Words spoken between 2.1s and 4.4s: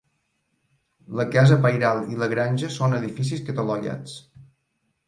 i la granja són edificis catalogats.